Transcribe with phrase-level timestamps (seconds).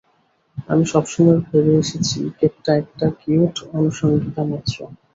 [0.69, 4.75] আমি সবসময় ভেবে এসেছি কেপটা একটা কিউট আনুষঙ্গিকতা মাত্র।